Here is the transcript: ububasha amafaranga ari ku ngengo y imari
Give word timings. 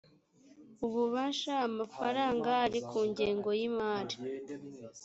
ububasha 0.85 1.53
amafaranga 1.67 2.49
ari 2.65 2.79
ku 2.89 2.99
ngengo 3.09 3.49
y 3.59 3.63
imari 3.69 4.15